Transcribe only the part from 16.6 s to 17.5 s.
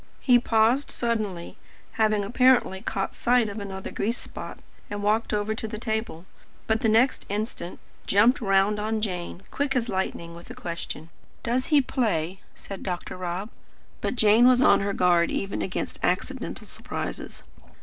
surprises.